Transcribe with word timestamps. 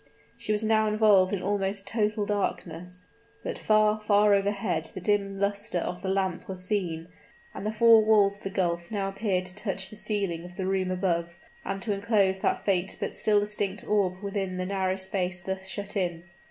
She 0.35 0.51
was 0.51 0.63
now 0.63 0.87
involved 0.87 1.31
in 1.31 1.43
almost 1.43 1.85
total 1.85 2.25
darkness; 2.25 3.05
but 3.43 3.59
far 3.59 3.99
far 3.99 4.33
overhead 4.33 4.89
the 4.95 4.99
dim 4.99 5.39
luster 5.39 5.77
of 5.77 6.01
the 6.01 6.09
lamp 6.09 6.47
was 6.47 6.63
seen; 6.65 7.07
and 7.53 7.67
the 7.67 7.71
four 7.71 8.03
walls 8.03 8.37
of 8.37 8.41
the 8.41 8.49
gulf 8.49 8.89
now 8.89 9.09
appeared 9.09 9.45
to 9.45 9.53
touch 9.53 9.91
the 9.91 9.95
ceiling 9.95 10.43
of 10.43 10.55
the 10.55 10.65
room 10.65 10.89
above, 10.89 11.35
and 11.63 11.83
to 11.83 11.93
inclose 11.93 12.39
that 12.39 12.65
faint 12.65 12.97
but 12.99 13.13
still 13.13 13.41
distinct 13.41 13.87
orb 13.87 14.23
within 14.23 14.57
the 14.57 14.65
narrow 14.65 14.95
space 14.95 15.39
thus 15.39 15.67
shut 15.67 15.95
in. 15.95 16.23